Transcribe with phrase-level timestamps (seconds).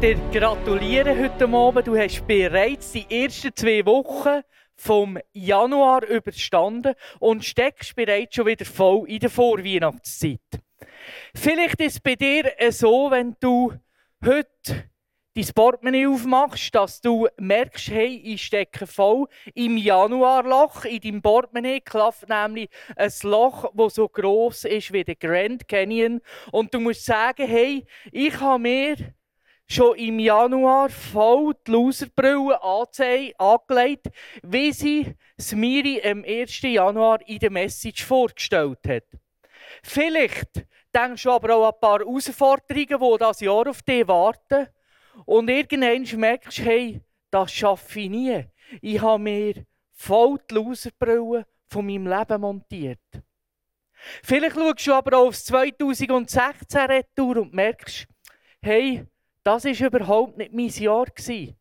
[0.00, 1.86] Werde dir gratulieren heute Abend.
[1.86, 4.42] Du hast bereits die ersten zwei Wochen
[4.76, 10.40] vom Januar überstanden und steckst bereits schon wieder voll in der Vorweihnachtszeit.
[11.34, 13.72] Vielleicht ist es bei dir so, wenn du
[14.24, 14.90] heute
[15.34, 20.84] dein Portemonnaie aufmachst, dass du merkst, hey, ich stecke voll im Januarloch.
[20.84, 26.20] In deinem Portemonnaie klafft nämlich ein Loch, das so groß ist wie der Grand Canyon.
[26.52, 28.96] Und du musst sagen, hey, ich habe mir
[29.66, 34.08] schon im Januar voll die Loserbrille angelegt,
[34.42, 36.60] wie sie Smiri am 1.
[36.62, 39.04] Januar in der Message vorgestellt hat.
[39.82, 44.68] Vielleicht denkst du aber auch an ein paar Herausforderungen, die das Jahr auf dich warten.
[45.26, 48.44] Und irgendwann merkst du, hey, das schaffe ich nie.
[48.80, 53.00] Ich habe mir voll die Loserbrille von meinem Leben montiert.
[54.22, 58.06] Vielleicht schaust du aber auch aufs 2016 Retour und merkst,
[58.62, 59.06] hey,
[59.44, 61.06] das war überhaupt nicht mein Jahr.
[61.16, 61.54] Die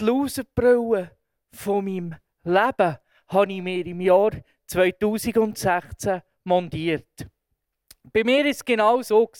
[0.00, 1.10] Loserbrille
[1.52, 4.30] von meinem Leben habe ich mir im Jahr
[4.66, 7.26] 2016 montiert.
[8.12, 9.30] Bei mir war es genau so.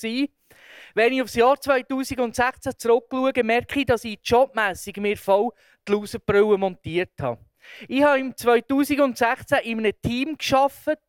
[0.95, 5.51] Wenn ich aufs Jahr 2016 zurückschaue, merke ich, dass ich jobmässig mir voll
[5.87, 7.45] die Loserbrille montiert habe.
[7.89, 11.01] Ich habe im 2016 in einem Team geschafft,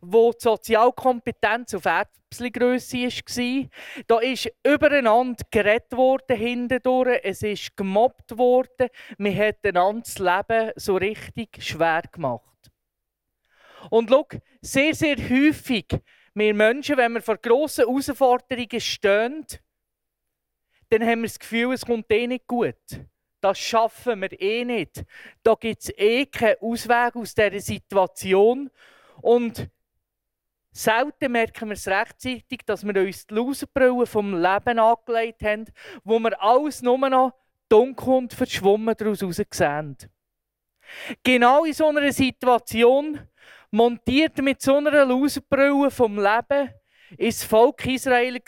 [0.00, 3.68] wo die Sozialkompetenz auf Erbsengrösse war.
[4.06, 7.20] Da ist übereinander geredet worden hindurch.
[7.22, 8.88] Es ist gemobbt worden.
[9.18, 12.44] Man hat einander das Leben so richtig schwer gemacht.
[13.90, 14.26] Und schau,
[14.60, 15.86] sehr, sehr häufig,
[16.34, 19.46] wir Menschen, wenn wir vor grossen Herausforderungen stehen,
[20.90, 22.76] dann haben wir das Gefühl, es kommt eh nicht gut.
[23.40, 25.04] Das schaffen wir eh nicht.
[25.42, 28.70] Da gibt es eh keinen Ausweg aus dieser Situation.
[29.22, 29.68] Und
[30.72, 35.66] selten merken wir es rechtzeitig, dass wir uns die Loserbrille vom Leben angelegt haben,
[36.04, 37.34] wo wir alles nur noch
[37.68, 39.96] dunkel und verschwommen daraus sehen.
[41.22, 43.20] Genau in so einer Situation,
[43.70, 46.70] montiert mit so einer Loserbrille vom Leben,
[47.16, 48.40] ist das Volk Israel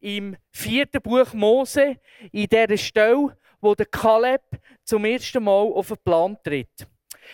[0.00, 1.96] im vierten Buch Mose,
[2.32, 4.42] in dieser Stelle, wo der Kaleb
[4.84, 6.86] zum ersten Mal auf den Plan tritt.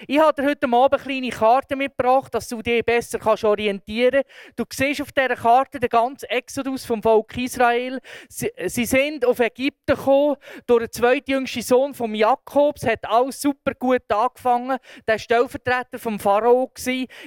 [0.06, 4.22] Ich habe dir heute Abend eine kleine Karte mitgebracht, dass du dich besser kannst orientieren
[4.22, 4.59] kannst.
[4.59, 8.00] Du siehst auf dieser Karte den ganzen Exodus vom Volk Israel.
[8.28, 12.77] Sie, sie sind auf Ägypten gekommen, durch den zweitjüngsten Sohn von Jakob.
[12.77, 14.78] Es hat alles super gut angefangen.
[15.06, 16.71] Der war Stellvertreter vom Pharao.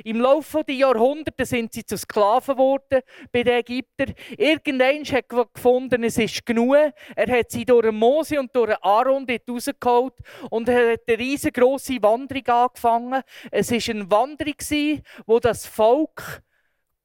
[0.04, 3.02] Im Laufe der Jahrhunderte sind sie zu Sklaven geworden
[3.32, 4.14] bei den Ägyptern.
[4.38, 6.76] Irgendwann hat er gefunden, es ist genug.
[7.16, 10.14] Er hat sie durch Mose und durch Aaron rausgeholt
[10.50, 13.22] und hat eine riesengroße Wanderung angefangen.
[13.52, 16.42] Es war eine Wanderung, wo das Volk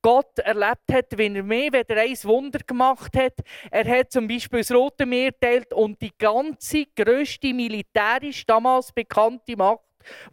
[0.02, 3.34] Gott erlebt hat, wenn er mehr wenn er ein Wunder gemacht hat.
[3.70, 9.56] Er hat zum Beispiel das Rote Meer teilt und die ganze grösste militärisch damals bekannte
[9.56, 9.84] Macht,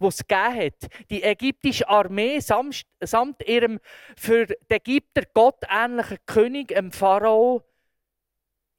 [0.02, 1.08] die es gegeben hat.
[1.12, 3.79] Die ägyptische Armee samt, samt ihrem
[4.18, 7.63] für die Ägypter gottähnlichen König, dem Pharao,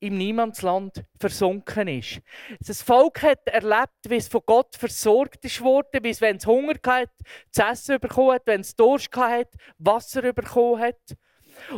[0.00, 2.20] im Niemandsland versunken ist.
[2.66, 6.74] Das Volk hat erlebt, wie es von Gott versorgt ist wie es, wenn es Hunger
[6.86, 7.12] hatte,
[7.50, 11.16] zu essen bekommen hat, wenn es Durst hatte, Wasser bekommen hat.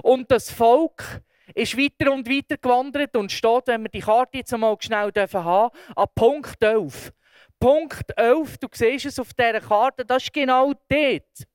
[0.03, 1.23] Und das Volk
[1.55, 5.77] ist weiter und weiter gewandert und steht, wenn wir die Karte jetzt einmal schnell haben
[5.97, 7.13] an Punkt 11.
[7.59, 11.47] Punkt 11, du siehst es auf dieser Karte, das ist genau dort,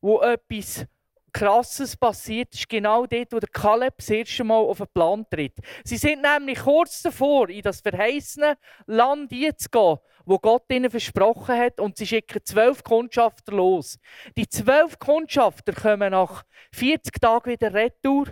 [0.00, 0.86] wo etwas
[1.32, 5.56] Krasses passiert, ist genau dort, wo der Kaleb das erste Mal auf den Plan tritt.
[5.84, 8.56] Sie sind nämlich kurz davor, in das verheißene
[8.86, 13.98] Land zu gehen, wo Gott ihnen versprochen hat, und sie schicken zwölf Kundschafter los.
[14.36, 18.26] Die zwölf Kundschafter kommen nach 40 Tagen wieder retour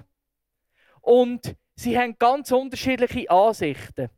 [1.01, 4.11] und sie haben ganz unterschiedliche Ansichten.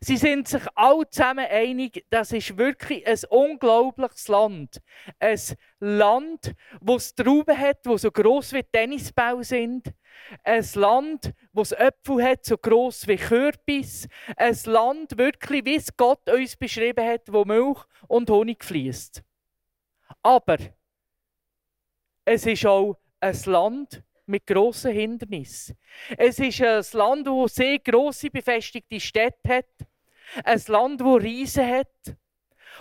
[0.00, 4.80] Sie sind sich alle zusammen einig, das ist wirklich ein unglaubliches Land.
[5.18, 5.40] Ein
[5.80, 6.54] Land,
[6.96, 9.92] es Trauben hat, wo so gross wie Tennisbau sind.
[10.42, 14.08] Ein Land, es Äpfel hat, so gross wie Kürbis.
[14.36, 17.78] Ein Land, wirklich, wie es Gott uns beschrieben hat, wo Milch
[18.08, 19.22] und Honig fließt.
[20.22, 20.58] Aber
[22.24, 25.76] es ist auch ein Land mit grossen Hindernissen.
[26.16, 29.88] Es ist ein Land, wo sehr grosse befestigte Städte hat.
[30.44, 32.16] Ein Land, wo Riesen hat.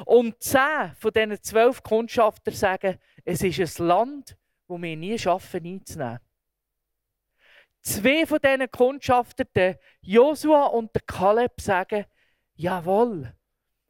[0.05, 4.37] Und zehn von diesen zwölf Kundschafter sagen, es ist ein Land,
[4.67, 6.19] wo wir nie schaffen einzunehmen.
[7.81, 12.05] Zwei von diesen Kundschaftern, der Josua und der Kaleb, sagen,
[12.55, 13.33] jawohl,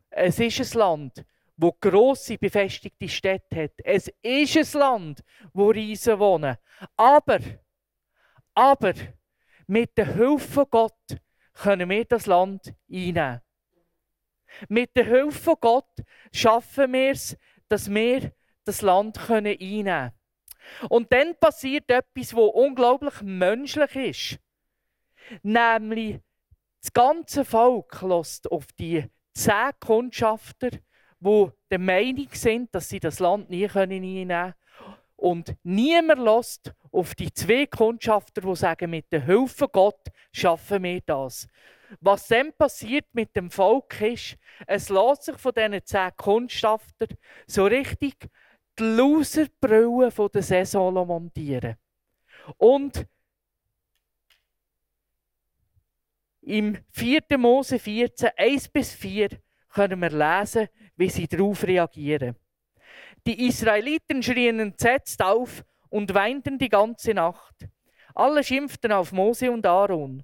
[0.09, 1.25] es ist ein Land,
[1.57, 3.71] wo grosse befestigte Städte hat.
[3.83, 5.23] Es ist ein Land,
[5.53, 6.57] wo Riesen wohnen.
[6.97, 7.39] Aber,
[8.53, 8.93] aber,
[9.67, 11.17] mit der Hilfe von Gott
[11.53, 13.41] können wir das Land einnehmen.
[14.69, 17.37] Mit der Hilfe von Gott schaffen wir es,
[17.67, 18.31] dass wir
[18.63, 20.11] das Land einnehmen können.
[20.89, 24.39] Und dann passiert etwas, was unglaublich menschlich ist.
[25.43, 26.19] Nämlich,
[26.81, 30.69] das ganze Volk lässt auf die zehn Kundschafter,
[31.19, 34.53] die der Meinung sind, dass sie das Land nie einnehmen können.
[35.15, 41.01] Und niemand lässt auf die zwei Kundschafter, die sagen, mit der Hilfe Gott schaffen wir
[41.01, 41.47] das.
[42.01, 47.07] Was dann passiert mit dem Volk ist, es lässt sich von diesen zehn Kundschafter
[47.47, 48.29] so richtig
[48.77, 51.75] die Loserbrille der Saison montieren.
[52.57, 53.07] Und
[56.41, 57.21] im 4.
[57.37, 59.29] Mose 14, 1 bis 4
[59.69, 62.35] können wir lesen, wie sie darauf reagieren.
[63.25, 67.67] Die Israeliten schrien entsetzt auf und weinten die ganze Nacht.
[68.13, 70.23] Alle schimpften auf Mose und Aaron.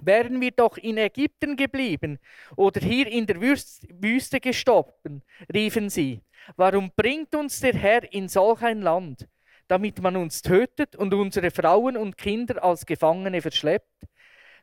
[0.00, 2.18] Wären wir doch in Ägypten geblieben
[2.56, 5.22] oder hier in der Wüste gestorben,
[5.52, 6.22] riefen sie.
[6.56, 9.28] Warum bringt uns der Herr in solch ein Land,
[9.68, 14.06] damit man uns tötet und unsere Frauen und Kinder als Gefangene verschleppt?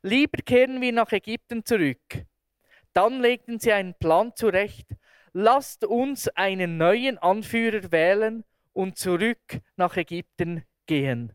[0.01, 2.25] Lieber kehren wir nach Ägypten zurück.
[2.93, 4.87] Dann legten sie einen Plan zurecht.
[5.33, 8.43] Lasst uns einen neuen Anführer wählen
[8.73, 11.33] und zurück nach Ägypten gehen.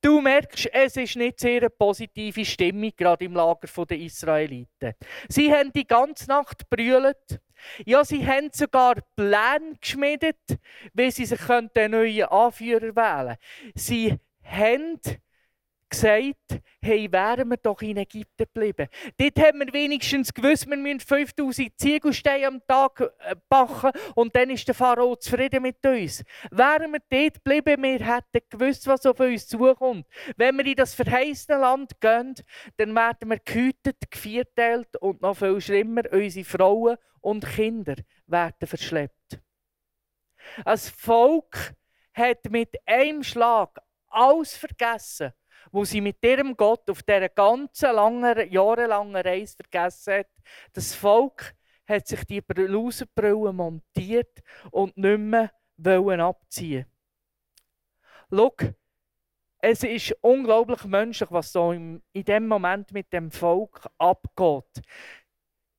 [0.00, 4.94] Du merkst, es ist nicht sehr eine positive Stimmung, gerade im Lager der Israeliten.
[5.28, 7.40] Sie haben die ganze Nacht brüllt.
[7.86, 10.58] Ja, sie haben sogar Pläne geschmiedet,
[10.92, 13.76] wie sie sich einen neuen Anführer wählen können.
[13.76, 14.98] Sie haben
[15.92, 18.88] gesagt, hey, wären wir doch in Ägypten geblieben.
[19.18, 24.50] Dort haben wir wenigstens gewusst, wir müssen 5000 Ziegelsteine am Tag äh, backen und dann
[24.50, 26.24] ist der Pharao zufrieden mit uns.
[26.50, 30.06] Wären wir dort geblieben, wir hätten gewusst, was auf uns zukommt.
[30.36, 32.34] Wenn wir in das verheißene Land gehen,
[32.78, 37.96] dann werden wir gehütet, gevierteilt und noch viel schlimmer, unsere Frauen und Kinder
[38.26, 39.40] werden verschleppt.
[40.64, 41.74] Ein Volk
[42.14, 43.78] hat mit einem Schlag
[44.08, 45.32] alles vergessen
[45.72, 50.28] wo sie mit ihrem Gott auf dieser ganzen langen, jahrelangen Reise vergessen hat.
[50.74, 51.54] Das Volk
[51.88, 56.86] hat sich die Blusenbrille montiert und nicht mehr wollen abziehen.
[58.30, 58.54] Schau,
[59.58, 64.82] es ist unglaublich menschlich, was so in dem Moment mit dem Volk abgeht.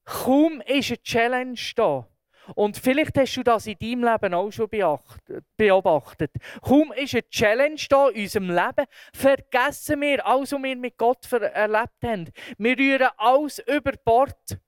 [0.06, 2.07] Kaum ist eine Challenge da,
[2.56, 6.31] und vielleicht hast du das in deinem Leben auch schon beobachtet.
[6.62, 11.31] Kaum ist eine Challenge da in unserem Leben, vergessen wir alles, was wir mit Gott
[11.31, 12.30] erlebt haben.
[12.57, 14.60] Wir rühren alles über Bord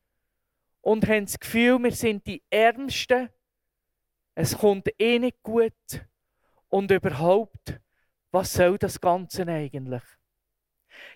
[0.81, 3.30] und haben das Gefühl, wir sind die Ärmsten.
[4.35, 5.73] Es kommt eh nicht gut.
[6.69, 7.80] Und überhaupt,
[8.31, 10.04] was soll das Ganze eigentlich?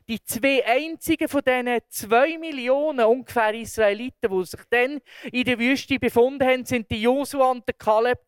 [0.08, 5.00] Die zwei einzigen von diesen zwei Millionen ungefähr Israeliten, die sich dann
[5.32, 8.20] in der Wüste befunden haben, sind die Josua und der Kaleb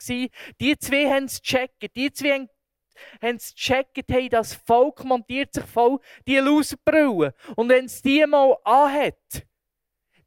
[0.60, 1.96] Die zwei haben es gecheckt.
[1.96, 2.50] Die zwei haben
[3.22, 7.34] haben es gecheckt, hey, das Volk montiert sich voll die Loserbrille.
[7.56, 9.48] Und wenn es die mal anhat,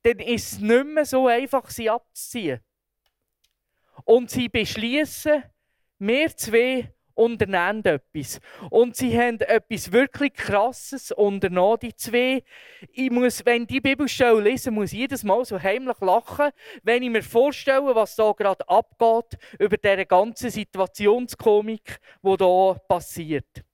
[0.02, 2.60] dann ist es nicht mehr so einfach, sie abzuziehen.
[4.04, 5.44] Und sie beschließen,
[5.98, 8.40] wir zwei unternehmen etwas.
[8.70, 12.42] Und sie haben etwas wirklich Krasses unternommen, die zwei.
[12.92, 16.50] Ich muss, wenn die Bibelstelle lese, muss ich jedes Mal so heimlich lachen,
[16.82, 23.64] wenn ich mir vorstelle, was da gerade abgeht über diese ganze Situationskomik, die da passiert.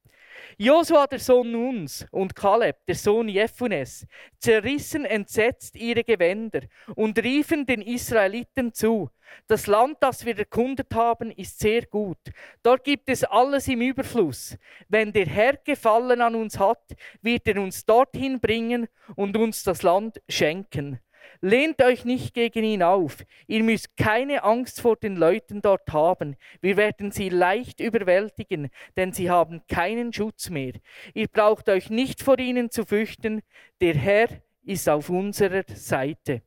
[0.63, 4.07] Josua, der Sohn Nuns, und Kaleb, der Sohn Jephunes,
[4.39, 6.61] zerrissen entsetzt ihre Gewänder
[6.95, 9.09] und riefen den Israeliten zu:
[9.47, 12.19] Das Land, das wir erkundet haben, ist sehr gut.
[12.63, 14.59] Dort gibt es alles im Überfluss.
[14.87, 18.87] Wenn der Herr Gefallen an uns hat, wird er uns dorthin bringen
[19.17, 21.01] und uns das Land schenken.
[21.43, 23.25] Lehnt euch nicht gegen ihn auf.
[23.47, 26.37] Ihr müsst keine Angst vor den Leuten dort haben.
[26.61, 30.75] Wir werden sie leicht überwältigen, denn sie haben keinen Schutz mehr.
[31.15, 33.41] Ihr braucht euch nicht vor ihnen zu fürchten.
[33.81, 34.29] Der Herr
[34.63, 36.43] ist auf unserer Seite.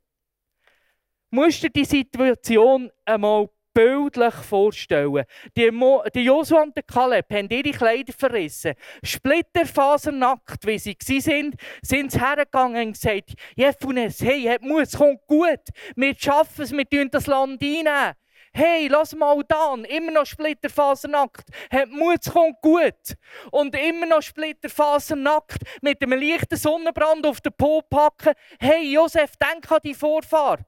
[1.32, 5.26] Musst du die Situation einmal bildlich vorstellen.
[5.58, 8.74] Die, Mo die Joshua und der Kaleb haben ihre Kleider verrissen.
[9.04, 15.62] Splitterfasernackt, wie sie waren, sind sie hergegangen und gesagt, Jephunes, hey, Mut, es kommt gut.
[15.96, 18.14] Wir schaffen es, wir tun das Land einnehmen.
[18.56, 21.46] Hey, lass mal da, immer noch Splitterfasernackt.
[21.72, 23.16] Hat Mut, es kommt gut.
[23.50, 28.34] Und immer noch Splitterfasernackt mit einem leichten Sonnenbrand auf den Po packen.
[28.60, 30.60] Hey, Josef, denk an die Vorfahr.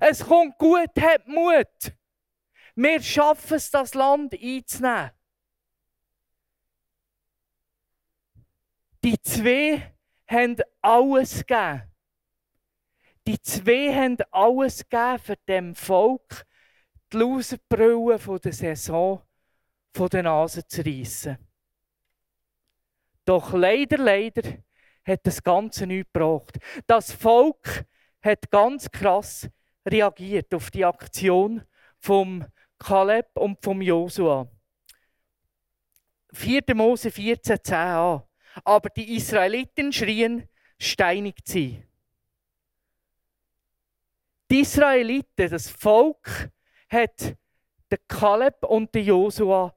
[0.00, 1.97] Es kommt gut, hat Mut.
[2.80, 5.10] Wir schaffen es, das Land einzunehmen.
[9.02, 9.96] Die zwei
[10.28, 11.82] haben alles gegeben.
[13.26, 16.46] Die zwei haben alles gegeben für dem Volk,
[17.12, 19.22] die Loserbrille von der Saison
[19.92, 21.36] von der Nase zu reissen.
[23.24, 24.56] Doch leider, leider
[25.04, 26.58] hat das Ganze nichts gebracht.
[26.86, 27.86] Das Volk
[28.22, 29.50] hat ganz krass
[29.84, 31.64] reagiert auf die Aktion
[31.98, 32.46] vom
[32.78, 34.48] Kaleb und vom Josua.
[36.32, 36.62] 4.
[36.74, 38.22] Mose 14, 10a.
[38.64, 41.82] Aber die Israeliten schrien, steinigt sie.
[44.50, 46.50] Die Israeliten, das Volk,
[46.88, 47.36] hat
[47.90, 49.74] den Kaleb und den Josua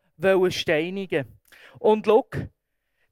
[0.49, 1.39] steinigen.
[1.79, 2.27] Und schau,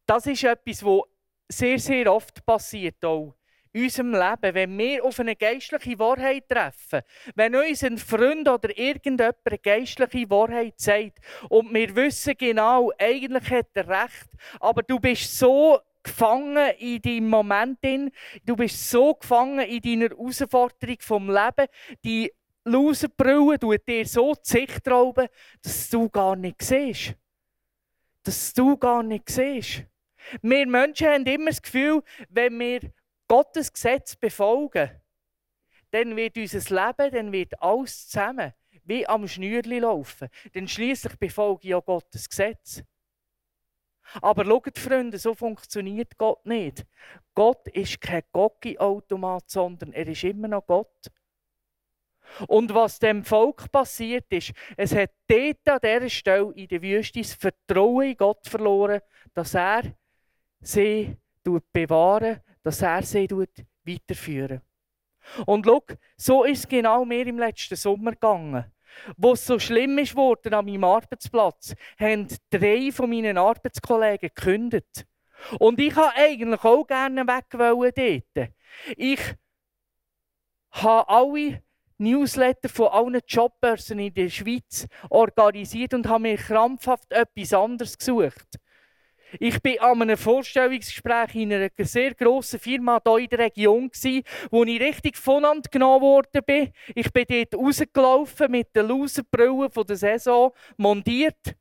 [0.06, 1.02] das ist etwas, was
[1.50, 3.39] sehr, sehr oft passiert auch
[3.72, 7.02] in unserem Leben, wenn wir auf eine geistliche Wahrheit treffen,
[7.36, 13.50] wenn uns ein Freund oder irgendjemand eine geistliche Wahrheit sagt und wir wissen genau, eigentlich
[13.50, 17.80] hat er recht, aber du bist so gefangen in deinem Moment,
[18.46, 21.68] du bist so gefangen in deiner Herausforderung vom Leben,
[22.04, 22.32] die
[22.66, 25.28] Loserbrille tut dir so die Sicht rauben,
[25.62, 27.16] dass du gar nicht siehst.
[28.24, 29.86] Dass du gar nicht siehst.
[30.42, 32.82] Wir Menschen haben immer das Gefühl, wenn wir
[33.30, 34.90] Gottes Gesetz befolgen,
[35.92, 40.30] dann wird unser Leben, dann wird alles zusammen wie am Schnürli laufen.
[40.54, 42.84] Denn schließlich befolge ich ja Gottes Gesetz.
[44.22, 46.88] Aber schaut, Freunde, so funktioniert Gott nicht.
[47.36, 51.12] Gott ist kein Gocki-Automat, sondern er ist immer noch Gott.
[52.48, 57.20] Und was dem Volk passiert ist, es hat dort an dieser Stelle in der Wüste
[57.20, 59.02] das Vertrauen in Gott verloren,
[59.36, 59.84] dass er
[60.62, 63.28] sie bewahren dass er sie
[63.86, 64.62] weiterführen
[65.46, 65.84] Und schau,
[66.18, 68.66] so ist es genau mir im letzten Sommer gegangen.
[69.18, 75.06] Wo es so schlimm worden an meinem Arbeitsplatz, haben drei von meinen Arbeitskollegen gekündigt.
[75.60, 78.52] Und ich wollte eigentlich auch gerne weg dort.
[78.98, 79.20] Ich
[80.72, 81.64] habe alle
[81.98, 88.60] Newsletter von allen Jobbörsen in der Schweiz organisiert und habe mir krampfhaft etwas anderes gesucht.
[89.40, 93.92] Ich war an einem Vorstellungsgespräch in einer sehr grossen Firma hier in der Region,
[94.50, 96.72] wo ich richtig voneinander genommen worden bin.
[96.96, 101.56] Ich bin dort rausgelaufen mit den Loserbrille der Saison, montiert,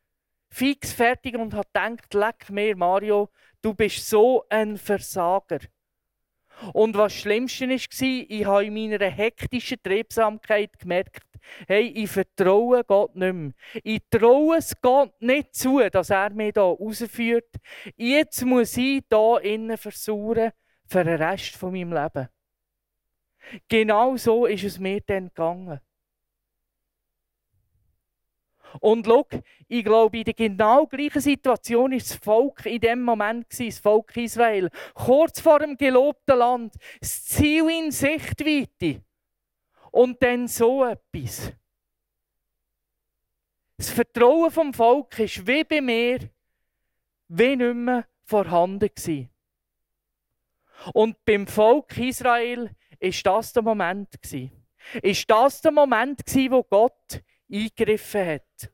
[0.48, 3.28] fix, fertig und habe gedacht, leck mir Mario,
[3.60, 5.58] du bist so ein Versager.
[6.72, 11.27] Und was das Schlimmste war, ich habe in meiner hektischen Triebsamkeit gemerkt,
[11.66, 13.52] hey, ich vertraue Gott nicht mehr.
[13.82, 17.50] Ich traue es Gott nicht zu, dass er mich hier rausführt.
[17.96, 20.52] Jetzt muss ich hier innen versuchen
[20.86, 22.28] für den Rest von meinem Leben.
[23.68, 25.80] Genau so ist es mir dann gegangen.
[28.80, 29.26] Und schau,
[29.68, 34.16] ich glaube, in der genau gleichen Situation ist das Volk in dem Moment, das Volk
[34.16, 39.02] Israel, kurz vor dem gelobten Land, das Ziel in Sichtweite.
[39.90, 41.52] Und dann so etwas.
[43.76, 46.30] Das Vertrauen vom Volk ist wie bei mir,
[47.28, 49.30] wie nicht mehr vorhanden gewesen.
[50.92, 54.52] Und beim Volk Israel ist das der Moment gewesen.
[55.02, 58.72] Ist das der Moment gewesen, wo Gott eingegriffen hat.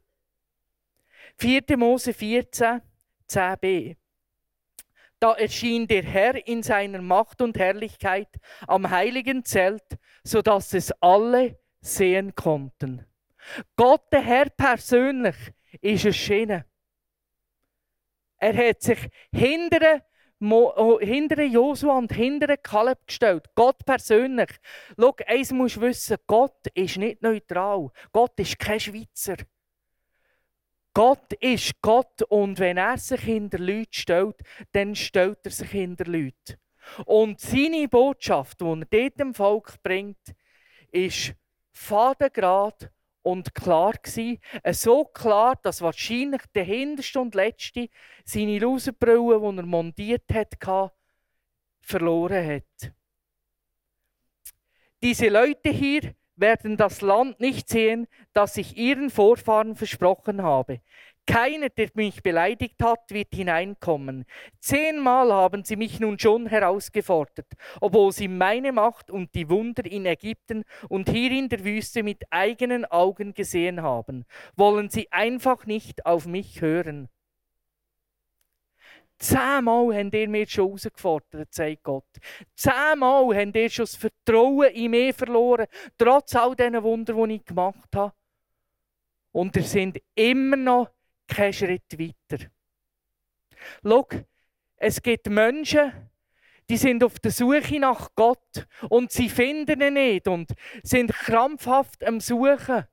[1.39, 1.77] 4.
[1.77, 2.81] Mose 14,
[3.29, 3.97] 10b.
[5.21, 8.29] Da erschien der Herr in seiner Macht und Herrlichkeit
[8.67, 9.85] am heiligen Zelt,
[10.23, 13.07] sodass es alle sehen konnten.
[13.77, 15.37] Gott, der Herr persönlich,
[15.81, 16.65] ist erschienen.
[18.39, 20.03] Er hat sich hinter
[20.41, 23.47] Oh, hinter Josua und hinter Kaleb gestellt.
[23.55, 24.51] Gott persönlich.
[24.99, 27.91] Schau, eins musst du wissen: Gott ist nicht neutral.
[28.13, 29.37] Gott ist kein Schweizer.
[30.95, 34.37] Gott ist Gott und wenn er sich hinter Leute stellt,
[34.73, 36.59] dann stellt er sich hinter Leute.
[37.05, 40.35] Und seine Botschaft, die er dem Volk bringt,
[40.93, 41.35] ist
[41.73, 44.39] fadengrad und klar gewesen.
[44.73, 47.89] So klar, dass wahrscheinlich der hinterste und letzte
[48.25, 50.93] seine Loserbrille, die er montiert hat,
[51.81, 52.93] verloren hat.
[55.03, 60.81] Diese Leute hier werden das Land nicht sehen, das ich ihren Vorfahren versprochen habe.
[61.27, 64.27] Keiner, der mich beleidigt hat, wird hineinkommen.
[64.61, 67.47] Zehnmal haben sie mich nun schon herausgefordert,
[67.81, 72.25] obwohl sie meine Macht und die Wunder in Ägypten und hier in der Wüste mit
[72.31, 74.27] eigenen Augen gesehen haben.
[74.55, 77.09] Wollen sie einfach nicht auf mich hören.
[79.25, 82.05] Zehnmal haben ihr mir schon herausgefordert, sagt Gott.
[82.55, 85.67] Zehnmal haben ihr schon das Vertrauen in mich verloren,
[85.97, 88.13] trotz all diesen Wunder, die ich gemacht habe.
[89.33, 90.91] Und ihr sind immer noch
[91.27, 92.45] keinen Schritt weiter.
[93.83, 94.07] Schau,
[94.77, 96.11] es gibt Menschen,
[96.69, 100.53] die sind auf der Suche nach Gott und sie finden ihn nicht und
[100.83, 102.85] sind krampfhaft am Suchen.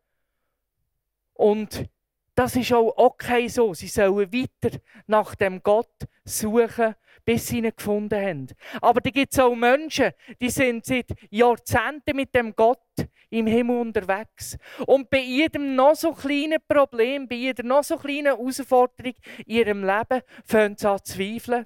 [1.34, 1.90] Und
[2.36, 3.74] das ist auch okay so.
[3.74, 8.48] Sie sollen weiter nach dem Gott suchen, bis sie ihn gefunden haben.
[8.82, 12.80] Aber da gibt es auch Menschen, die sind seit Jahrzehnten mit dem Gott
[13.30, 14.58] im Himmel unterwegs.
[14.86, 19.14] Und bei jedem noch so kleinen Problem, bei jeder noch so kleinen Herausforderung
[19.46, 21.66] in ihrem Leben, fangen sie an zu zweifeln.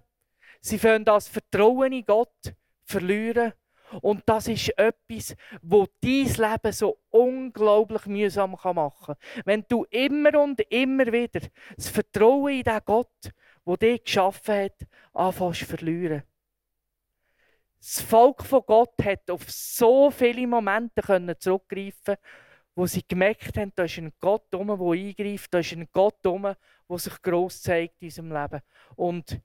[0.62, 2.53] Sie fangen das Vertrauen in Gott
[2.85, 3.53] verlieren.
[4.01, 9.15] Und das ist etwas, wo dein Leben so unglaublich mühsam machen kann.
[9.45, 11.41] Wenn du immer und immer wieder
[11.75, 13.31] das Vertrauen in den Gott,
[13.65, 16.24] der dich geschaffen hat, anfängst zu verlieren.
[17.79, 22.17] Das Volk von Gott hat auf so viele Momente zurückgreifen
[22.75, 26.98] wo sie gemerkt haben, da ist ein Gott der eingreift, da ist ein Gott der
[26.98, 28.62] sich gross zeigt in unserem Leben.
[28.95, 29.39] Und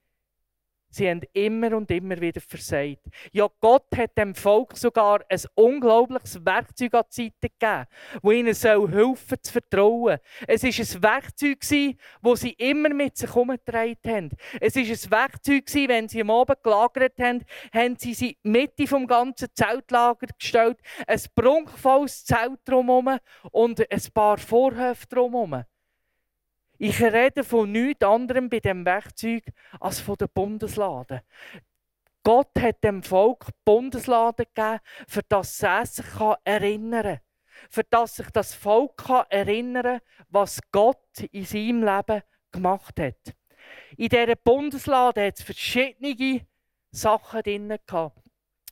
[0.90, 3.06] Sie haben immer und immer wieder versagt.
[3.32, 7.86] Ja, Gott hat dem Volk sogar ein unglaubliches Werkzeug an die Seite gegeben,
[8.22, 10.18] das ihnen soll helfen zu vertrauen.
[10.48, 11.58] Es war ein Werkzeug,
[12.22, 14.30] das sie immer mit sich herumgetragen haben.
[14.60, 19.06] Es war ein Werkzeug, wenn sie am Abend gelagert haben, haben sie sie Mitte des
[19.06, 23.18] ganzen Zeltlager gestellt, ein prunkvolles Zelt drumherum
[23.52, 25.64] und ein paar Vorhöfe drumherum.
[26.82, 29.44] Ich rede von nichts anderem bei dem Werkzeug
[29.80, 31.22] als von der Bundeslade.
[32.22, 36.06] Gott hat dem Volk Bundeslade gegeben, für das es sich
[36.44, 37.20] erinnern kann.
[37.68, 43.36] Für das sich das Volk erinnern kann, was Gott in seinem Leben gemacht hat.
[43.98, 46.46] In dieser Bundeslade hat es verschiedene
[46.90, 47.76] Sachen drin.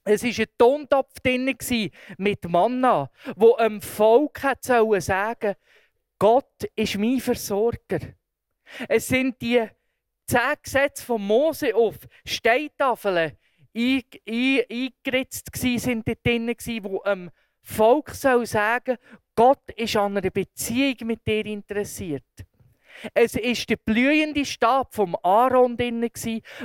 [0.05, 1.55] Es war ein Tontopf drin
[2.17, 5.57] mit Manna, wo einem Volk sagen sollte,
[6.19, 8.01] Gott ist mein Versorger.
[8.89, 9.65] Es sind die
[10.27, 13.37] zehn Gesetze von Mose auf Steintafeln
[13.75, 17.31] eingeritzt gsi, dort drin wo einem
[17.63, 18.97] Volk soll sagen,
[19.37, 22.25] Gott ist an einer Beziehung mit dir interessiert.
[23.15, 26.11] Es ist der blühende Stab vom Aaron drin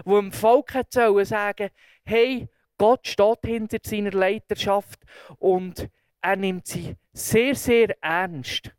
[0.05, 1.69] wo dem Volk soll sagen,
[2.03, 4.99] hey, Gott steht hinter seiner Leiterschaft
[5.37, 5.87] und
[6.21, 8.71] er nimmt sie sehr, sehr ernst.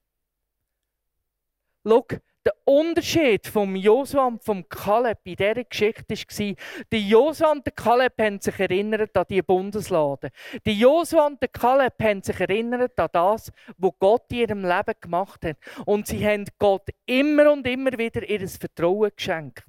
[1.86, 2.06] Schau,
[2.44, 6.54] der Unterschied vom Josua und vom Kaleb in dieser Geschichte war,
[6.92, 10.30] die Josua und der Kaleb haben sich erinnert an die Bundeslade.
[10.66, 14.94] Die Josua und der Kaleb haben sich erinnert an das, was Gott in ihrem Leben
[15.00, 15.56] gemacht hat.
[15.86, 19.64] Und sie haben Gott immer und immer wieder ihr Vertrauen geschenkt.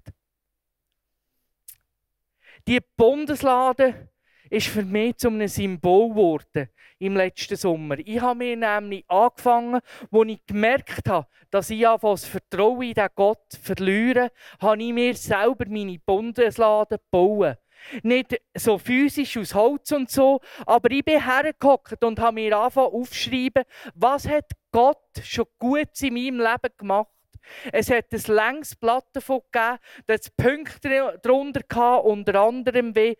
[2.67, 4.09] Die Bundeslade
[4.49, 7.97] ist für mich zu einem Symbol geworden im letzten Sommer.
[7.99, 9.81] Ich habe mir nämlich angefangen,
[10.11, 15.15] als ich gemerkt habe, dass ich das Vertrauen in den Gott verliere, habe ich mir
[15.15, 17.57] selber meine Bundeslade gebaut.
[18.01, 22.93] Nicht so physisch aus Holz und so, aber ich bin hergehockt und habe mir angefangen
[22.93, 27.09] aufzuschreiben, was hat Gott schon gut in meinem Leben gemacht.
[27.71, 29.77] Es hat ein längs Blatt davon gegeben,
[30.07, 33.17] das Punkte darunter hatte, unter anderem wie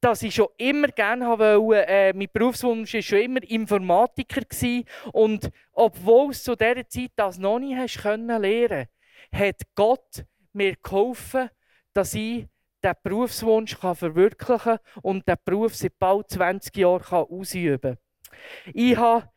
[0.00, 1.86] dass ich schon immer gerne wollte.
[1.86, 4.42] Äh, mein Berufswunsch war schon immer Informatiker.
[4.42, 4.84] Gewesen.
[5.12, 8.86] Und obwohl es zu dieser Zeit das noch nicht hast können lernen
[9.32, 11.50] hat Gott mir geholfen,
[11.92, 12.46] dass ich
[12.82, 18.72] diesen Berufswunsch kann verwirklichen kann und diesen Beruf seit bald 20 Jahren ausüben kann.
[18.72, 19.28] Ich habe,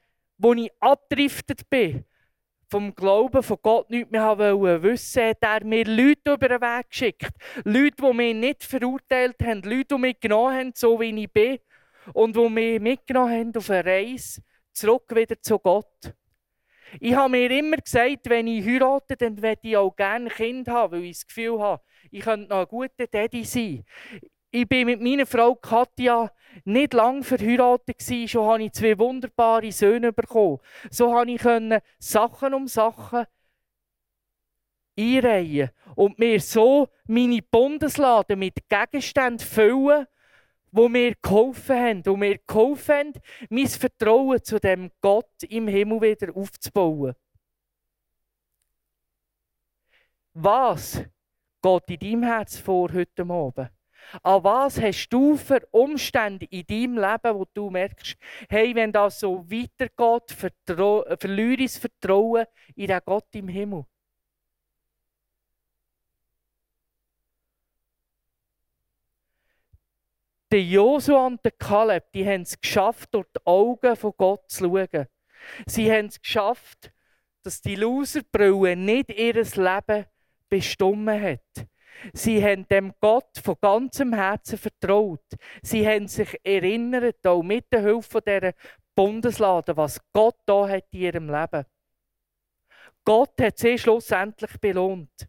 [0.41, 2.05] als ich abgedriftet bin,
[2.71, 6.89] vom Glauben von Gott nichts mehr wollen wissen, hat er mir Leute über den Weg
[6.89, 7.31] geschickt.
[7.65, 11.59] Leute, die mich nicht verurteilt haben, Leute, die mich genommen haben, so wie ich bin,
[12.13, 16.15] und die mich mitgenommen haben auf eine Reise zurück wieder zu Gott.
[16.99, 20.67] Ich habe mir immer gesagt, wenn ich heirate, dann werde ich auch gerne ein Kind
[20.67, 23.85] haben, weil ich das Gefühl habe, ich könnte noch ein guter Daddy sein.
[24.51, 26.29] Ich bin mit meiner Frau Katja
[26.65, 30.59] nicht lang verheiratet gewesen, schon habe ich zwei wunderbare Söhne bekommen.
[30.89, 33.25] So konnte ich Sachen um Sachen
[34.99, 40.05] einreihen und mir so meine Bundeslade mit Gegenständen füllen,
[40.71, 43.13] wo mir geholfen haben und mir geholfen haben,
[43.49, 47.15] mein Vertrauen zu dem Gott im Himmel wieder aufzubauen.
[50.33, 51.03] Was
[51.61, 53.69] geht in deinem Herz vor heute Abend?
[54.23, 58.17] An was hast du für Umstände in deinem Leben, wo du merkst,
[58.49, 60.31] hey, wenn das so weitergeht,
[61.19, 63.85] verliere ich das Vertrauen in den Gott im Himmel?
[70.51, 74.65] Der Josua und der Kaleb, die haben es geschafft, durch die Augen von Gott zu
[74.65, 75.07] schauen.
[75.65, 76.91] Sie haben es geschafft,
[77.43, 80.05] dass die Loserbrille nicht ihr Leben
[80.49, 81.67] bestimmt hat.
[82.13, 85.25] Sie haben dem Gott von ganzem Herzen vertraut.
[85.61, 88.53] Sie haben sich erinnert, auch mit der Hilfe dieser
[88.95, 91.65] Bundeslade, was Gott da hat in ihrem Leben.
[93.03, 95.27] Gott hat sie schlussendlich belohnt.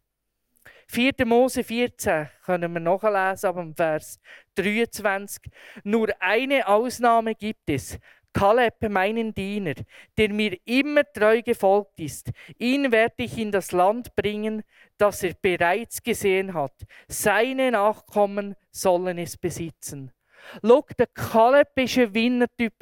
[0.89, 1.13] 4.
[1.25, 4.21] Mose 14 können wir nachlesen, aber im Vers
[4.57, 5.51] 23.
[5.85, 7.99] Nur eine Ausnahme gibt es.
[8.33, 9.75] Kaleb, meinen Diener,
[10.17, 12.31] der mir immer treu gefolgt ist.
[12.59, 14.63] Ihn werde ich in das Land bringen,
[14.99, 16.75] das er bereits gesehen hat.
[17.09, 20.13] Seine Nachkommen sollen es besitzen.
[20.63, 22.75] Schau, der Kaleb war ein Winnertyp.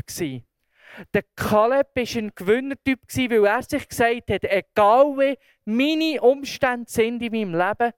[1.15, 7.23] Der Kaleb war ein Gewinnertyp, weil er sich gesagt hat, egal wie meine Umstände sind
[7.23, 7.93] in meinem Leben,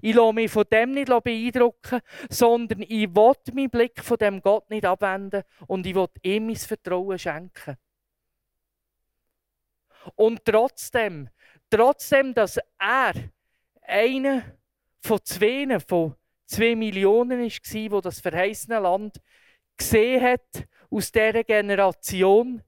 [0.00, 2.00] ich lasse mich von dem nicht beeindrucken,
[2.30, 6.56] sondern ich will meinen Blick von dem Gott nicht abwenden und ich will ihm mein
[6.56, 7.76] Vertrauen schenken.
[10.14, 11.28] Und trotzdem,
[11.70, 13.12] trotzdem, dass er
[13.82, 14.42] einer
[15.00, 16.14] von zwei, von
[16.46, 19.20] zwei Millionen war, wo das verheißene Land
[19.76, 22.62] gesehen hat, aus dieser Generation,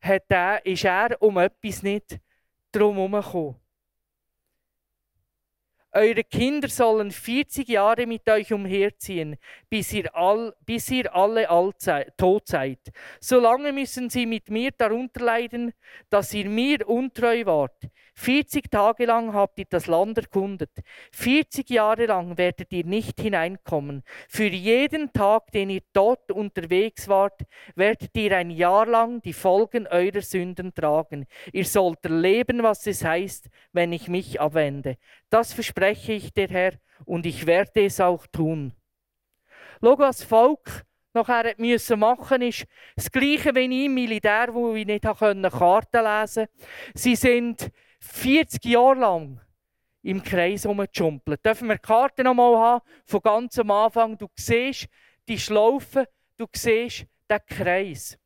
[0.00, 2.18] hat er, ist er um etwas nicht
[2.72, 3.56] drum herumgekommen.
[5.92, 9.36] Eure Kinder sollen 40 Jahre mit euch umherziehen,
[9.68, 12.78] bis ihr, all, bis ihr alle allzeit, tot seid.
[13.20, 15.72] Solange müssen sie mit mir darunter leiden,
[16.08, 17.88] dass ihr mir untreu wart.
[18.20, 20.70] 40 Tage lang habt ihr das Land erkundet.
[21.12, 24.02] 40 Jahre lang werdet ihr nicht hineinkommen.
[24.28, 27.40] Für jeden Tag, den ihr dort unterwegs wart,
[27.76, 31.26] werdet ihr ein Jahr lang die Folgen eurer Sünden tragen.
[31.50, 34.98] Ihr sollt erleben, was es heißt, wenn ich mich abwende.
[35.30, 36.72] Das verspreche ich der Herr
[37.06, 38.74] und ich werde es auch tun.
[39.82, 45.04] Schau, was Volk nachher müssen machen ist das Gleiche wie im Militär, wo ich nicht
[45.04, 46.48] Karten lesen konnte.
[46.94, 49.40] Sie sind 40 Jahre lang
[50.02, 51.44] im Kreis rumjumpelt.
[51.44, 54.16] Dürfen wir die Karte noch mal haben, von ganz am Anfang.
[54.16, 54.88] Du siehst
[55.28, 58.18] die Schlaufe, du siehst den Kreis.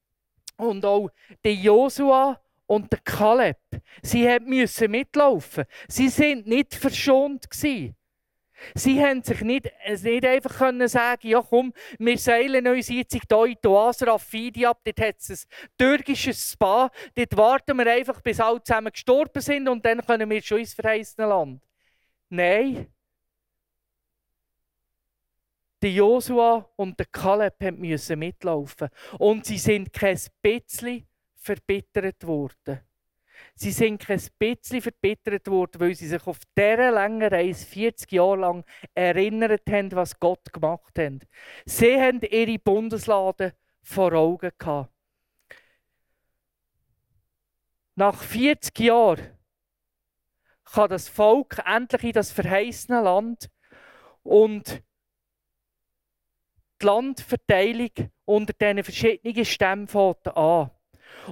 [0.56, 1.10] Und auch
[1.44, 3.58] der Josua und der Kaleb,
[4.02, 5.64] sie müssen mitlaufen.
[5.88, 7.96] Sie sind nicht verschont gewesen.
[8.74, 9.70] Sie haben sich nicht,
[10.02, 15.00] nicht einfach können sagen, ja komm, wir seilen uns jetzt in die Oase ab, dort
[15.00, 19.84] hat es ein türkisches Spa, dort warten wir einfach, bis alle zusammen gestorben sind und
[19.84, 21.62] dann können wir schon ins verheißene Land.
[22.28, 22.86] Nein.
[25.82, 32.80] Der Josua und der Kaleb mussten mitlaufen und sie sind kein bisschen verbittert worden.
[33.54, 38.36] Sie sind kein bisschen verbittert worden, weil sie sich auf dieser langen Reise, 40 Jahre
[38.36, 41.26] lang, erinnert haben, was Gott gemacht hat.
[41.64, 44.90] Sie haben ihre Bundeslade vor Augen gehabt.
[47.96, 49.38] Nach 40 Jahren
[50.64, 53.48] kann das Volk endlich in das verheißene Land
[54.24, 54.82] und
[56.82, 57.90] die Landverteilung
[58.24, 60.70] unter diesen verschiedenen Stämmen an.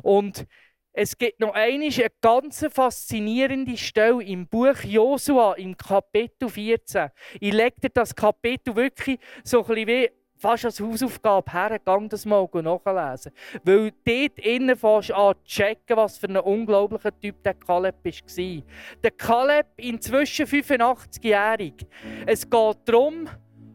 [0.02, 0.46] Und
[0.92, 7.08] es gibt noch eine, eine ganz faszinierende Stelle im Buch Josua, im Kapitel 14.
[7.40, 12.10] Ich lege dir das Kapitel wirklich so ein bisschen wie fast als Hausaufgabe her, gang
[12.10, 13.32] das mal nachlesen.
[13.64, 18.62] Weil dort innen fast an checken, was für ein unglaublicher Typ der Kaleb war.
[19.02, 21.86] Der Kaleb inzwischen 85-jährig.
[22.26, 23.28] Es geht darum,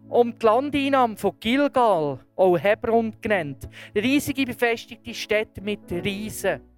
[0.10, 3.68] um die Landeinnahme von Gilgal, auch Hebron genannt.
[3.96, 6.77] Riesige befestigte Städte mit Riesen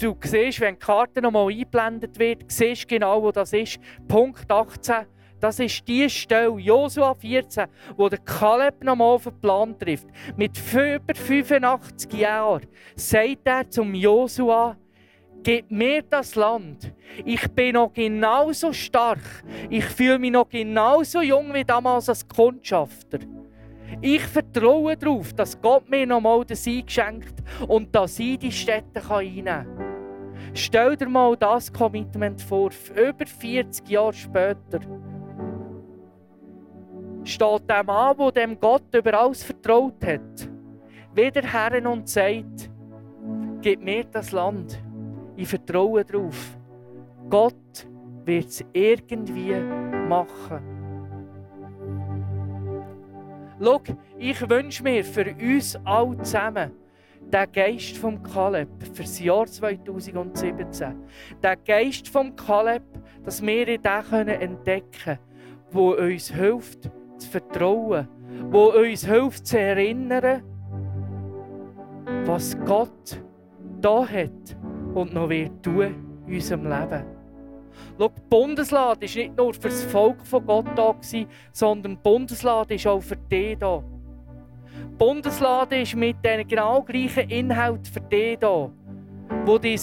[0.00, 3.78] du siehst, wenn die Karte nochmal eingeblendet wird, siehst genau, wo das ist.
[4.06, 5.06] Punkt 18.
[5.40, 10.08] Das ist die Stelle, Josua 14, wo der Kaleb nochmal auf den Plan trifft.
[10.36, 14.76] Mit über 85 Jahren sagt er zum Josua,
[15.44, 16.92] gib mir das Land.
[17.24, 19.44] Ich bin noch genauso stark.
[19.70, 23.20] Ich fühle mich noch genauso jung wie damals als Kundschafter.
[24.00, 28.52] Ich vertraue darauf, dass Gott mir noch mal den Sieg schenkt und dass ich die
[28.52, 29.88] Städte einnehmen kann.
[30.54, 34.80] Stell dir mal das Commitment vor, über 40 Jahre später.
[37.24, 40.48] Steht der Mann, der dem Gott über alles vertraut hat,
[41.14, 42.70] wieder her und sagt,
[43.60, 44.82] gib mir das Land.
[45.36, 46.56] Ich vertraue darauf.
[47.28, 47.86] Gott
[48.24, 49.54] wird es irgendwie
[50.08, 50.77] machen.
[53.60, 53.80] Schau,
[54.16, 56.70] ich wünsche mir für uns alle zusammen,
[57.20, 60.94] der Geist vom Kaleb für das Jahr 2017.
[61.42, 62.84] Der Geist vom Kaleb,
[63.24, 65.18] dass wir ihn entdecken können,
[65.74, 68.08] der uns hilft zu vertrauen,
[68.52, 70.42] der uns hilft zu erinnern,
[72.24, 73.20] was Gott
[73.80, 74.56] da hat
[74.94, 77.17] und noch wird tun in unserem Leben.
[77.98, 80.94] Schau, die Bundeslade war nicht nur für das Volk von Gott da,
[81.52, 83.82] sondern die Bundeslade ist auch für dich da.
[84.78, 88.70] Die Bundeslade ist mit den genau gleichen Inhalt für dich da,
[89.44, 89.82] wo dich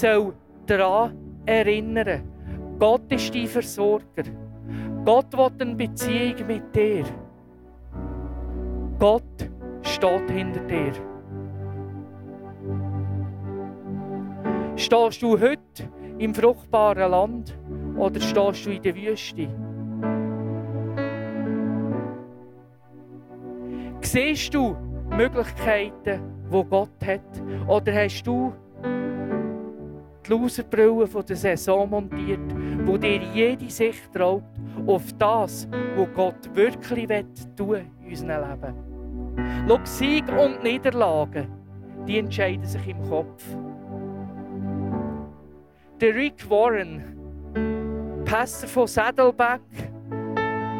[0.65, 2.23] daran erinnern.
[2.79, 4.23] Gott ist dein Versorger.
[5.05, 7.05] Gott will eine Beziehung mit dir.
[8.99, 9.23] Gott
[9.81, 10.93] steht hinter dir.
[14.75, 17.57] Stehst du heute im fruchtbaren Land
[17.97, 19.47] oder stehst du in der Wüste?
[24.01, 24.75] Siehst du
[25.09, 27.67] Möglichkeiten, die Gott hat?
[27.67, 28.53] Oder hast du
[30.25, 32.39] die Loserbrille der Saison montiert,
[32.85, 37.07] wo dir jede Sicht raubt auf das, was Gott wirklich
[37.55, 38.95] tun in unserem Leben?
[39.67, 41.47] Schau, Sieg und Niederlagen,
[42.07, 43.43] die entscheiden sich im Kopf.
[45.99, 47.24] Der Rick Warren,
[48.37, 49.61] Pastor von Saddleback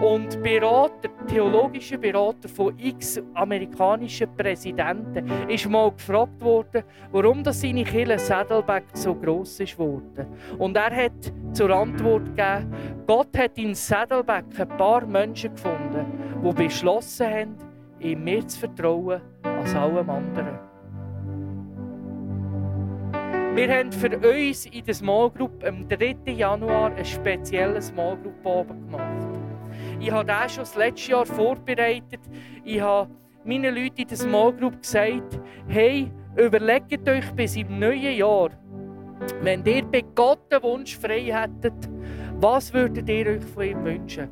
[0.01, 7.85] und Berater, theologischer Berater von x amerikanischen Präsidenten, ist mal gefragt worden, warum das seine
[7.85, 9.77] Kirche Saddleback so gross ist.
[9.79, 12.73] Und er hat zur Antwort gegeben,
[13.07, 16.07] Gott hat in Saddleback ein paar Menschen gefunden,
[16.43, 17.55] die beschlossen haben,
[18.01, 20.74] ihm mehr zu vertrauen als allem anderen.
[23.55, 26.17] Wir haben für uns in der Small Group am 3.
[26.25, 29.39] Januar einen speziellen Small Group oben gemacht.
[29.97, 32.19] Ich habe das schon das letzte Jahr vorbereitet.
[32.65, 33.09] Ich habe
[33.45, 35.39] meinen Leuten in der Small Group gesagt,
[35.69, 38.49] hey, überlegt euch bis im neuen Jahr,
[39.41, 41.89] wenn ihr bei Gott den Wunsch frei hättet,
[42.41, 44.29] was würdet ihr euch von ihm wünschen?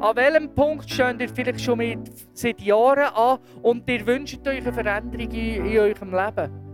[0.00, 4.58] An welchem Punkt steht ihr vielleicht schon mit, seit Jahren an und ihr wünscht euch
[4.58, 6.65] eine Veränderung in, in eurem Leben?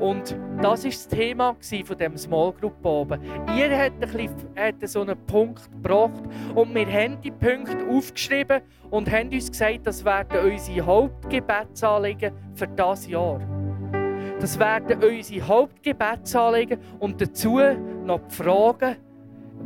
[0.00, 3.20] Und das war das Thema von dem Small Group oben.
[3.54, 3.92] Ihr hat,
[4.56, 6.22] ein so einen Punkt gebracht
[6.54, 12.66] und wir haben die Punkte aufgeschrieben und haben uns gesagt, das werden unsere Hauptgebetsanliegen für
[12.66, 13.40] das Jahr.
[14.40, 17.60] Das werden unsere Hauptgebetsanliegen und dazu
[18.04, 18.96] noch die Fragen,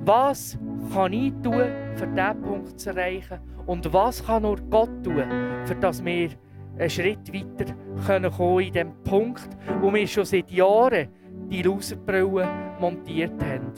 [0.05, 0.59] was
[0.93, 1.63] kann ich tun,
[1.95, 5.23] für diesen Punkt zu erreichen und was kann nur Gott tun,
[5.65, 6.31] für das wir
[6.79, 7.75] einen Schritt weiter
[8.07, 9.49] können kommen in dem Punkt,
[9.81, 11.09] wo wir schon seit Jahren
[11.51, 12.49] die Loserbrille
[12.81, 13.73] montiert haben.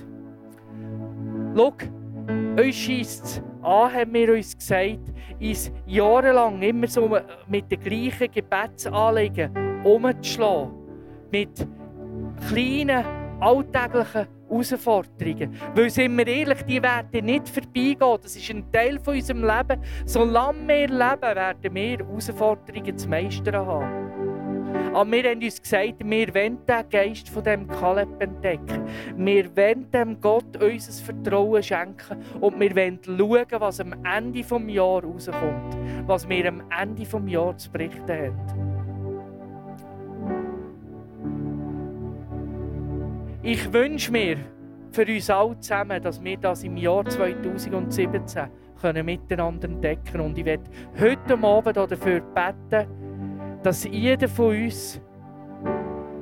[1.54, 1.72] Schau,
[2.62, 8.30] uns scheisst es an, haben wir uns gesagt, uns jahrelang immer so mit den gleichen
[8.30, 9.50] Gebetsanliegen
[9.84, 10.70] umzuschlagen.
[11.30, 11.66] Mit
[12.48, 13.04] kleinen,
[13.40, 15.56] alltäglichen Herausforderungen.
[15.74, 18.18] Weil, sind wir ehrlich, die werden nicht vorbeigehen.
[18.22, 19.82] Das ist ein Teil von unserem Leben.
[20.04, 24.06] Solange wir leben, werden wir Herausforderungen zu meistern haben.
[24.94, 28.86] Aber wir haben uns gesagt, wir wollen den Geist von dem Kaleb entdecken.
[29.16, 34.50] Wir wollen dem Gott unser Vertrauen schenken und wir wollen schauen, was am Ende des
[34.74, 35.76] Jahres rauskommt.
[36.06, 38.75] Was wir am Ende des Jahres zu berichten haben.
[43.48, 44.38] Ich wünsche mir
[44.90, 48.48] für uns alle zusammen, dass wir das im Jahr 2017
[48.80, 50.64] können miteinander entdecken Und ich werde
[51.00, 55.00] heute Abend dafür beten, dass jeder von uns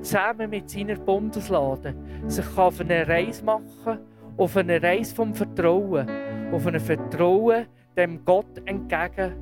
[0.02, 1.94] zusammen mit seiner Bundeslade
[2.26, 4.00] sich auf eine Reise machen kann,
[4.36, 6.06] auf eine Reise vom Vertrauen,
[6.52, 7.64] auf ein Vertrauen
[7.96, 9.32] dem Gott entgegen,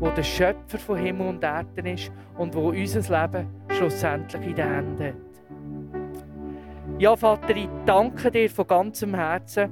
[0.00, 4.74] wo der Schöpfer von Himmel und Erden ist und wo unser Leben schlussendlich in den
[4.74, 5.25] Händen hat.
[6.98, 9.68] Ja, Vater, ich danke dir von ganzem Herzen,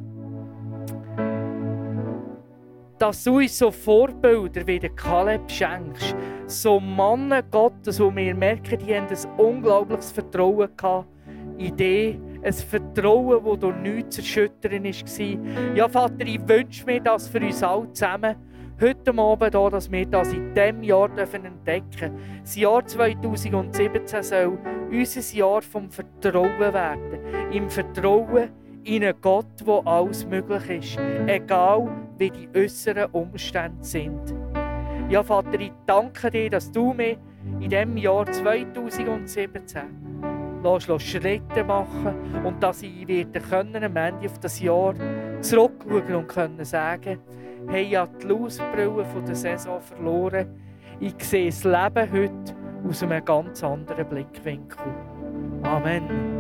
[2.99, 6.15] dass du uns so Vorbilder wie der Kaleb schenkst.
[6.47, 11.09] So Männer Gottes, wo wir merken, die haben ein unglaubliches Vertrauen gehabt
[11.57, 15.77] Idee, ein Vertrauen, das durch nichts zu erschüttern war.
[15.77, 18.37] Ja, Vater, ich wünsche mir das für uns alle zusammen,
[18.81, 22.13] heute Abend hier, dass wir das in diesem Jahr entdecken dürfen.
[22.43, 24.59] Das Jahr 2017 soll
[24.91, 27.53] unser Jahr vom Vertrauen werden.
[27.53, 28.51] Im Vertrauen
[28.85, 34.35] in einen Gott, wo alles möglich ist, egal wie die äußeren Umstände sind.
[35.09, 37.17] Ja, Vater, ich danke dir, dass du mir
[37.61, 39.83] in diesem Jahr 2017
[40.63, 44.95] lässt, Schritte machen und dass ich werde können, am Ende auf das Jahr
[45.41, 47.21] zurückschauen und können sagen,
[47.73, 50.47] ich habe die Lausbrille von der Saison verloren.
[51.01, 52.57] Ich sehe das Leben heute
[52.89, 54.79] aus einem ganz anderen Blickwinkel.
[55.63, 56.34] Amen.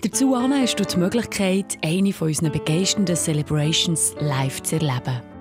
[0.02, 5.33] Dazu hast du die Möglichkeit, eine von unseren begeisternden Celebrations live zu erleben.